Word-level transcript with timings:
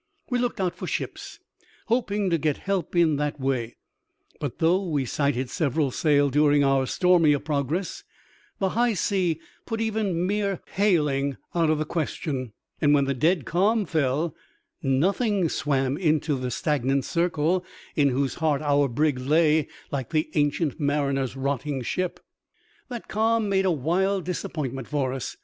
We 0.31 0.39
looked 0.39 0.59
out 0.59 0.75
for 0.75 0.87
ships, 0.87 1.37
hoping 1.85 2.31
to 2.31 2.39
get 2.39 2.57
help 2.57 2.95
in 2.95 3.17
that 3.17 3.39
way; 3.39 3.75
but 4.39 4.57
though 4.57 4.83
we 4.83 5.05
sighted 5.05 5.47
several 5.51 5.91
sail 5.91 6.31
during 6.31 6.63
our 6.63 6.87
stormier 6.87 7.37
progress, 7.37 8.03
the 8.57 8.69
high 8.69 8.95
sea 8.95 9.39
put 9.67 9.79
even 9.79 10.25
mere 10.25 10.59
hailing 10.73 11.37
out 11.53 11.69
of 11.69 11.87
question, 11.87 12.51
and 12.81 12.95
when 12.95 13.05
the 13.05 13.13
dead 13.13 13.45
calm 13.45 13.85
fell, 13.85 14.33
nothing 14.81 15.49
swam 15.49 15.97
into 15.97 16.35
the 16.35 16.49
stagnant 16.49 17.05
circle 17.05 17.63
in 17.95 18.09
whose 18.09 18.33
heart 18.41 18.63
our 18.63 18.87
brig 18.87 19.19
lay 19.19 19.67
like 19.91 20.09
the 20.09 20.31
Ancient 20.33 20.79
Mariner's 20.79 21.35
rotting 21.35 21.83
ship. 21.83 22.19
That 22.89 23.07
calm 23.07 23.47
made 23.49 23.65
a 23.65 23.71
wild 23.71 24.25
disappointment 24.25 24.87
for 24.87 25.13
us. 25.13 25.37